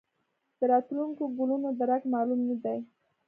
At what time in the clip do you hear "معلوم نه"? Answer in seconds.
2.13-2.55